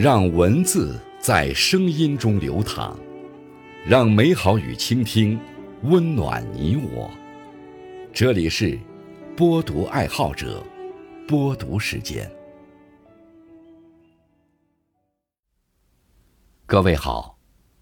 [0.00, 2.96] 让文字在声音中流淌，
[3.84, 5.36] 让美好与倾听
[5.82, 7.10] 温暖你我。
[8.12, 8.78] 这里是
[9.36, 10.64] 播读爱好者
[11.26, 12.30] 播读时间。
[16.64, 17.36] 各位好，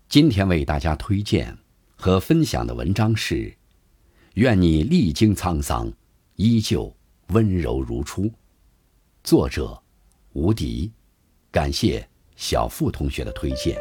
[0.09, 1.55] 今天为大家推荐
[1.97, 3.35] 和分享的文章是
[4.37, 5.93] 《愿你历经沧桑，
[6.37, 6.97] 依旧
[7.27, 8.23] 温柔如初》，
[9.23, 9.83] 作者
[10.33, 10.91] 吴迪。
[11.57, 12.07] 感谢
[12.37, 13.79] 小付同学的推荐。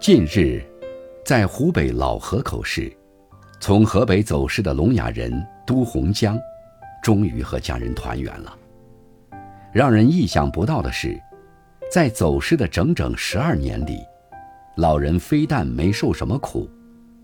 [0.00, 0.64] 近日，
[1.26, 2.90] 在湖北老河口市，
[3.60, 5.30] 从河北走失的聋哑人
[5.66, 6.40] 都洪江，
[7.02, 8.58] 终于和家人团圆了。
[9.74, 11.20] 让人意想不到的是，
[11.90, 13.98] 在走失的整整十二年里。
[14.76, 16.66] 老人非但没受什么苦，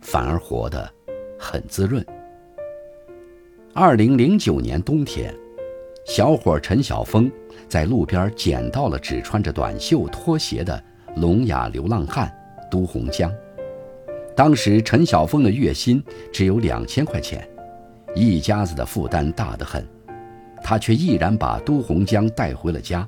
[0.03, 0.91] 反而活得
[1.39, 2.05] 很滋润。
[3.73, 5.35] 二零零九年冬天，
[6.05, 7.31] 小伙陈晓峰
[7.67, 10.83] 在路边捡到了只穿着短袖拖鞋的
[11.17, 12.31] 聋哑流浪汉
[12.71, 13.33] 都洪江。
[14.37, 17.49] 当时陈晓峰的月薪只有两千块钱，
[18.15, 19.83] 一家子的负担大得很，
[20.63, 23.07] 他却毅然把都洪江带回了家。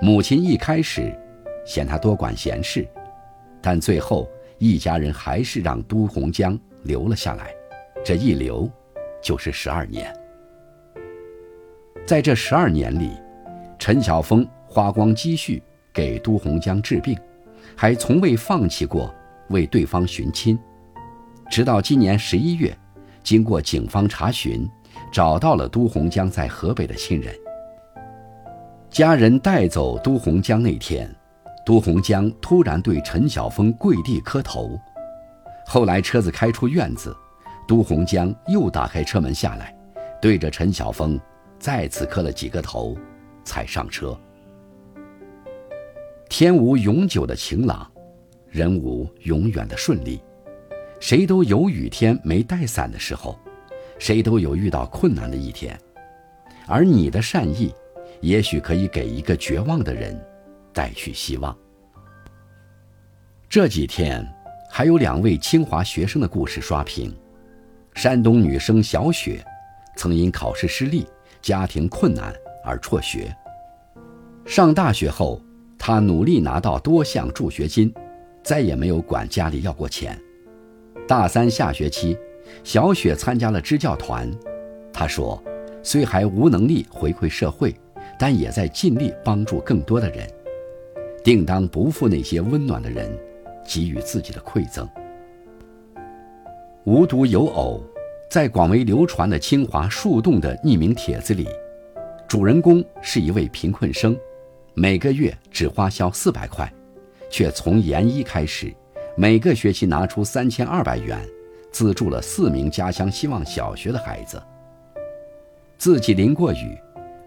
[0.00, 1.14] 母亲一开始
[1.66, 2.86] 嫌他多管闲事。
[3.66, 7.52] 但最后，一家人还是让都洪江留了下来，
[8.04, 8.70] 这一留，
[9.20, 10.16] 就是十二年。
[12.06, 13.10] 在这十二年里，
[13.76, 15.60] 陈晓峰花光积蓄
[15.92, 17.18] 给都洪江治病，
[17.74, 19.12] 还从未放弃过
[19.48, 20.56] 为对方寻亲。
[21.50, 22.72] 直到今年十一月，
[23.24, 24.64] 经过警方查询，
[25.10, 27.34] 找到了都洪江在河北的亲人。
[28.90, 31.12] 家人带走都洪江那天。
[31.66, 34.80] 都洪江突然对陈晓峰跪地磕头，
[35.66, 37.14] 后来车子开出院子，
[37.66, 39.76] 都洪江又打开车门下来，
[40.22, 41.20] 对着陈晓峰
[41.58, 42.96] 再次磕了几个头，
[43.42, 44.16] 才上车。
[46.28, 47.90] 天无永久的晴朗，
[48.48, 50.22] 人无永远的顺利，
[51.00, 53.36] 谁都有雨天没带伞的时候，
[53.98, 55.76] 谁都有遇到困难的一天，
[56.68, 57.74] 而你的善意，
[58.20, 60.16] 也许可以给一个绝望的人。
[60.76, 61.56] 带去希望。
[63.48, 64.22] 这几天
[64.70, 67.16] 还有两位清华学生的故事刷屏。
[67.94, 69.42] 山东女生小雪，
[69.96, 71.06] 曾因考试失利、
[71.40, 72.30] 家庭困难
[72.62, 73.34] 而辍学。
[74.44, 75.40] 上大学后，
[75.78, 77.90] 她努力拿到多项助学金，
[78.42, 80.20] 再也没有管家里要过钱。
[81.08, 82.18] 大三下学期，
[82.62, 84.30] 小雪参加了支教团。
[84.92, 85.42] 她说
[85.82, 87.74] ：“虽还无能力回馈社会，
[88.18, 90.28] 但也在尽力帮助更多的人。”
[91.26, 93.10] 定当不负那些温暖的人
[93.66, 94.88] 给予自己的馈赠。
[96.84, 97.82] 无独有偶，
[98.30, 101.48] 在广为流传的清华树洞的匿名帖子里，
[102.28, 104.16] 主人公是一位贫困生，
[104.74, 106.72] 每个月只花销四百块，
[107.28, 108.72] 却从研一开始，
[109.16, 111.18] 每个学期拿出三千二百元，
[111.72, 114.40] 资助了四名家乡希望小学的孩子。
[115.76, 116.78] 自己淋过雨，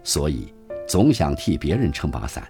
[0.02, 0.50] 所以
[0.88, 2.42] 总想替别人撑把伞。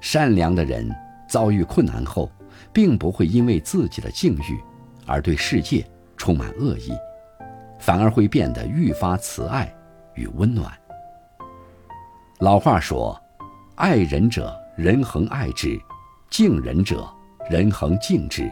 [0.00, 0.90] 善良的人
[1.28, 2.30] 遭遇困难后，
[2.72, 4.58] 并不会因为自己的境遇
[5.06, 5.84] 而对世界
[6.16, 6.92] 充满恶意，
[7.78, 9.72] 反而会变得愈发慈爱
[10.14, 10.72] 与温暖。
[12.38, 13.20] 老话说
[13.76, 15.78] ：“爱人者，人恒爱之；
[16.30, 17.06] 敬人者，
[17.50, 18.50] 人恒敬之。”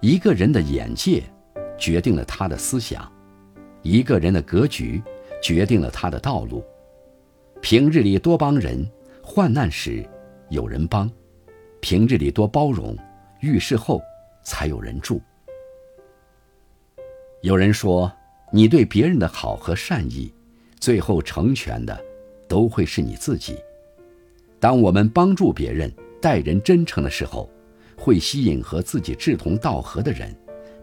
[0.00, 1.22] 一个人的眼界，
[1.78, 3.02] 决定了他的思想；
[3.82, 5.02] 一个人的格局，
[5.42, 6.64] 决定了他的道路。
[7.60, 8.86] 平日里多帮人。
[9.28, 10.08] 患难时
[10.50, 11.10] 有人帮，
[11.80, 12.96] 平日里多包容，
[13.40, 14.00] 遇事后
[14.44, 15.20] 才有人助。
[17.42, 18.10] 有人说，
[18.52, 20.32] 你对别人的好和善意，
[20.78, 22.00] 最后成全的
[22.46, 23.58] 都会是你自己。
[24.60, 25.92] 当我们帮助别人、
[26.22, 27.50] 待人真诚的时候，
[27.98, 30.32] 会吸引和自己志同道合的人，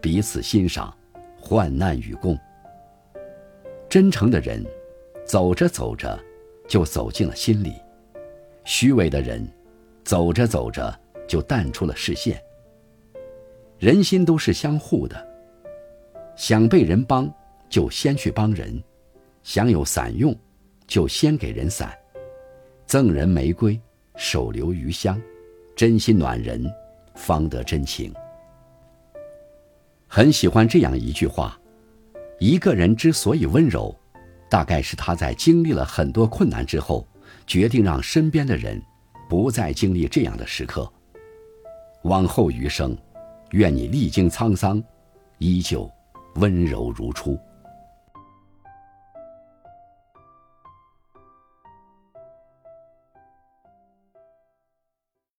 [0.02, 0.94] 彼此欣赏，
[1.40, 2.38] 患难与共。
[3.88, 4.64] 真诚的人，
[5.26, 6.22] 走着走着，
[6.68, 7.74] 就走进了心里。
[8.66, 9.46] 虚伪的人，
[10.04, 12.42] 走着走着就淡出了视线。
[13.78, 15.28] 人心都是相互的，
[16.36, 17.30] 想被人帮，
[17.70, 18.82] 就先去帮人；
[19.44, 20.34] 想有伞用，
[20.88, 21.94] 就先给人伞。
[22.86, 23.80] 赠人玫瑰，
[24.16, 25.22] 手留余香，
[25.76, 26.64] 真心暖人，
[27.16, 28.14] 方得真情。
[30.08, 31.60] 很喜欢这样一句话：
[32.40, 33.94] 一个人之所以温柔，
[34.50, 37.06] 大概是他在经历了很多困难之后。
[37.46, 38.82] 决定让身边的人
[39.30, 40.92] 不再经历这样的时刻。
[42.04, 42.98] 往后余生，
[43.52, 44.84] 愿你历经沧桑，
[45.38, 45.90] 依旧
[46.36, 47.40] 温柔如初。